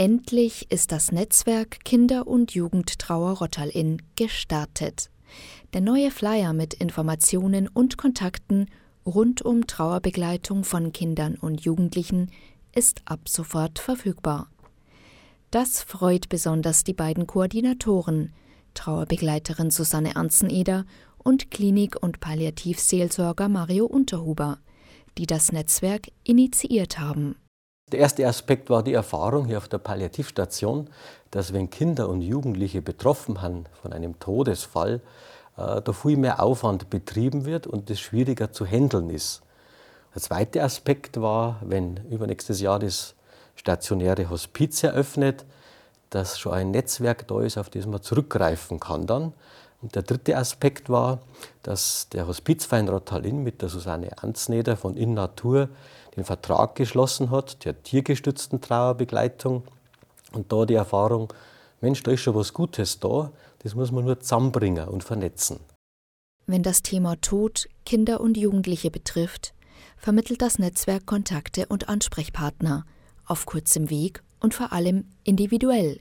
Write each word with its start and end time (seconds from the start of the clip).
Endlich 0.00 0.64
ist 0.70 0.92
das 0.92 1.12
Netzwerk 1.12 1.84
Kinder- 1.84 2.26
und 2.26 2.54
Jugendtrauer 2.54 3.36
Rottal-Inn 3.36 4.00
gestartet. 4.16 5.10
Der 5.74 5.82
neue 5.82 6.10
Flyer 6.10 6.54
mit 6.54 6.72
Informationen 6.72 7.68
und 7.68 7.98
Kontakten 7.98 8.70
rund 9.04 9.42
um 9.42 9.66
Trauerbegleitung 9.66 10.64
von 10.64 10.94
Kindern 10.94 11.34
und 11.34 11.60
Jugendlichen 11.60 12.30
ist 12.74 13.02
ab 13.04 13.28
sofort 13.28 13.78
verfügbar. 13.78 14.48
Das 15.50 15.82
freut 15.82 16.30
besonders 16.30 16.82
die 16.82 16.94
beiden 16.94 17.26
Koordinatoren, 17.26 18.32
Trauerbegleiterin 18.72 19.70
Susanne 19.70 20.16
Anzeneder 20.16 20.86
und 21.18 21.50
Klinik- 21.50 22.02
und 22.02 22.20
Palliativseelsorger 22.20 23.50
Mario 23.50 23.84
Unterhuber, 23.84 24.60
die 25.18 25.26
das 25.26 25.52
Netzwerk 25.52 26.10
initiiert 26.24 26.98
haben. 26.98 27.36
Der 27.92 27.98
erste 27.98 28.26
Aspekt 28.26 28.70
war 28.70 28.84
die 28.84 28.92
Erfahrung 28.92 29.46
hier 29.46 29.58
auf 29.58 29.68
der 29.68 29.78
Palliativstation, 29.78 30.88
dass 31.32 31.52
wenn 31.52 31.70
Kinder 31.70 32.08
und 32.08 32.22
Jugendliche 32.22 32.82
betroffen 32.82 33.36
sind 33.42 33.68
von 33.82 33.92
einem 33.92 34.18
Todesfall, 34.20 35.00
äh, 35.56 35.82
da 35.82 35.92
viel 35.92 36.16
mehr 36.16 36.40
Aufwand 36.40 36.88
betrieben 36.88 37.44
wird 37.44 37.66
und 37.66 37.90
es 37.90 37.98
schwieriger 37.98 38.52
zu 38.52 38.64
handeln 38.64 39.10
ist. 39.10 39.42
Der 40.14 40.22
zweite 40.22 40.62
Aspekt 40.62 41.20
war, 41.20 41.60
wenn 41.62 41.96
übernächstes 42.10 42.60
Jahr 42.60 42.78
das 42.78 43.14
stationäre 43.56 44.30
Hospiz 44.30 44.82
eröffnet, 44.82 45.44
dass 46.10 46.38
schon 46.38 46.52
ein 46.52 46.70
Netzwerk 46.70 47.26
da 47.28 47.40
ist, 47.40 47.58
auf 47.58 47.70
das 47.70 47.86
man 47.86 48.02
zurückgreifen 48.02 48.78
kann 48.78 49.06
dann. 49.06 49.32
Und 49.82 49.94
der 49.94 50.02
dritte 50.02 50.36
Aspekt 50.36 50.90
war, 50.90 51.20
dass 51.62 52.08
der 52.10 52.26
Hospizverein 52.26 52.88
Rottalin 52.88 53.42
mit 53.42 53.62
der 53.62 53.68
Susanne 53.68 54.10
Ansneder 54.22 54.76
von 54.76 54.96
In 54.96 55.14
Natur 55.14 55.68
den 56.16 56.24
Vertrag 56.24 56.74
geschlossen 56.74 57.30
hat, 57.30 57.64
der 57.64 57.82
tiergestützten 57.82 58.60
Trauerbegleitung. 58.60 59.62
Und 60.32 60.52
da 60.52 60.64
die 60.64 60.74
Erfahrung, 60.74 61.32
Mensch, 61.80 62.02
da 62.02 62.10
ist 62.10 62.20
schon 62.20 62.34
was 62.34 62.52
Gutes 62.52 63.00
da, 63.00 63.32
das 63.60 63.74
muss 63.74 63.90
man 63.90 64.04
nur 64.04 64.20
zusammenbringen 64.20 64.88
und 64.88 65.04
vernetzen. 65.04 65.60
Wenn 66.46 66.62
das 66.62 66.82
Thema 66.82 67.20
Tod 67.20 67.68
Kinder 67.86 68.20
und 68.20 68.36
Jugendliche 68.36 68.90
betrifft, 68.90 69.54
vermittelt 69.96 70.42
das 70.42 70.58
Netzwerk 70.58 71.06
Kontakte 71.06 71.66
und 71.66 71.88
Ansprechpartner 71.88 72.84
auf 73.26 73.46
kurzem 73.46 73.90
Weg 73.90 74.22
und 74.40 74.54
vor 74.54 74.72
allem 74.72 75.04
individuell. 75.24 76.00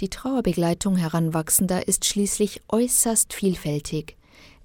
Die 0.00 0.10
Trauerbegleitung 0.10 0.96
Heranwachsender 0.96 1.88
ist 1.88 2.04
schließlich 2.04 2.62
äußerst 2.68 3.32
vielfältig, 3.32 4.16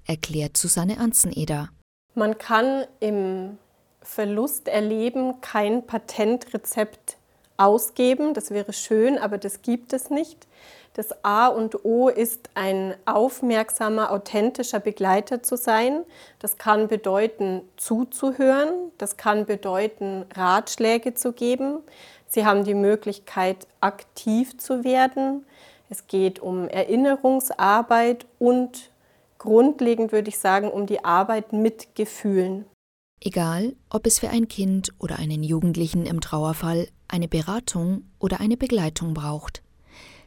erklärt 0.04 0.56
Susanne 0.56 0.98
Anzeneder. 0.98 1.70
Man 2.14 2.36
kann 2.36 2.84
im 2.98 3.56
Verlust 4.02 4.68
erleben 4.68 5.40
kein 5.40 5.86
Patentrezept 5.86 7.16
ausgeben. 7.56 8.34
Das 8.34 8.50
wäre 8.50 8.72
schön, 8.72 9.18
aber 9.18 9.38
das 9.38 9.62
gibt 9.62 9.92
es 9.92 10.10
nicht. 10.10 10.46
Das 10.94 11.24
A 11.24 11.46
und 11.46 11.84
O 11.84 12.08
ist 12.08 12.50
ein 12.54 12.94
aufmerksamer, 13.04 14.10
authentischer 14.10 14.80
Begleiter 14.80 15.42
zu 15.42 15.56
sein. 15.56 16.04
Das 16.40 16.58
kann 16.58 16.88
bedeuten, 16.88 17.62
zuzuhören. 17.76 18.90
Das 18.98 19.16
kann 19.16 19.46
bedeuten, 19.46 20.24
Ratschläge 20.34 21.14
zu 21.14 21.32
geben. 21.32 21.78
Sie 22.26 22.44
haben 22.44 22.64
die 22.64 22.74
Möglichkeit, 22.74 23.68
aktiv 23.80 24.58
zu 24.58 24.82
werden. 24.82 25.46
Es 25.90 26.06
geht 26.06 26.40
um 26.40 26.68
Erinnerungsarbeit 26.68 28.26
und 28.38 28.90
grundlegend 29.38 30.12
würde 30.12 30.28
ich 30.28 30.38
sagen, 30.38 30.70
um 30.70 30.86
die 30.86 31.04
Arbeit 31.04 31.52
mit 31.52 31.94
Gefühlen. 31.94 32.66
Egal, 33.22 33.76
ob 33.90 34.06
es 34.06 34.18
für 34.18 34.30
ein 34.30 34.48
Kind 34.48 34.94
oder 34.98 35.18
einen 35.18 35.42
Jugendlichen 35.42 36.06
im 36.06 36.22
Trauerfall 36.22 36.88
eine 37.06 37.28
Beratung 37.28 38.04
oder 38.18 38.40
eine 38.40 38.56
Begleitung 38.56 39.12
braucht. 39.12 39.62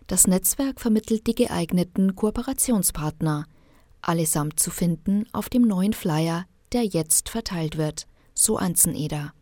Das 0.05 0.27
Netzwerk 0.27 0.79
vermittelt 0.79 1.25
die 1.25 1.33
geeigneten 1.33 2.15
Kooperationspartner, 2.15 3.45
allesamt 4.01 4.59
zu 4.59 4.69
finden 4.69 5.25
auf 5.31 5.49
dem 5.49 5.63
neuen 5.63 5.93
Flyer, 5.93 6.45
der 6.71 6.83
jetzt 6.83 7.29
verteilt 7.29 7.77
wird, 7.77 8.05
so 8.35 8.57
Anzeneder. 8.57 9.33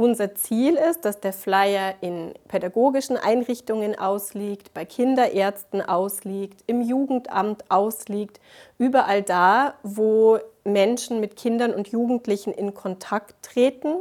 Unser 0.00 0.34
Ziel 0.34 0.76
ist, 0.76 1.04
dass 1.04 1.20
der 1.20 1.34
Flyer 1.34 1.94
in 2.00 2.32
pädagogischen 2.48 3.18
Einrichtungen 3.18 3.98
ausliegt, 3.98 4.72
bei 4.72 4.86
Kinderärzten 4.86 5.82
ausliegt, 5.82 6.64
im 6.66 6.80
Jugendamt 6.80 7.70
ausliegt, 7.70 8.40
überall 8.78 9.22
da, 9.22 9.74
wo 9.82 10.38
Menschen 10.64 11.20
mit 11.20 11.36
Kindern 11.36 11.74
und 11.74 11.88
Jugendlichen 11.88 12.54
in 12.54 12.72
Kontakt 12.72 13.42
treten 13.42 13.96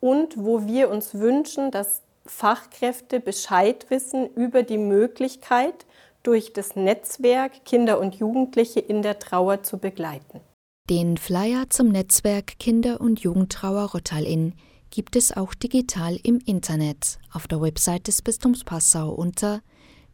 und 0.00 0.34
wo 0.36 0.66
wir 0.66 0.90
uns 0.90 1.14
wünschen, 1.14 1.70
dass 1.70 2.02
Fachkräfte 2.26 3.18
Bescheid 3.18 3.86
wissen 3.88 4.28
über 4.34 4.62
die 4.62 4.76
Möglichkeit, 4.76 5.86
durch 6.22 6.52
das 6.52 6.76
Netzwerk 6.76 7.64
Kinder 7.64 8.00
und 8.00 8.16
Jugendliche 8.16 8.80
in 8.80 9.00
der 9.00 9.18
Trauer 9.18 9.62
zu 9.62 9.78
begleiten. 9.78 10.42
Den 10.90 11.16
Flyer 11.16 11.70
zum 11.70 11.88
Netzwerk 11.88 12.58
Kinder- 12.58 13.00
und 13.00 13.20
Jugendtrauer 13.20 13.92
Rottal-Inn 13.92 14.52
gibt 14.92 15.16
es 15.16 15.32
auch 15.32 15.54
digital 15.54 16.16
im 16.22 16.38
Internet 16.44 17.18
auf 17.32 17.48
der 17.48 17.60
Website 17.60 18.06
des 18.06 18.22
Bistums 18.22 18.62
Passau 18.62 19.10
unter 19.10 19.62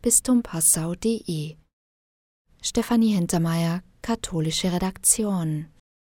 bistumpassau.de. 0.01 1.57
Stefanie 2.63 3.13
Hintermeier, 3.13 3.83
Katholische 4.03 4.73
Redaktion 4.73 5.67